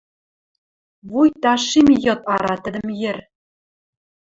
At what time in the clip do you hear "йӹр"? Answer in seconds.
3.01-3.17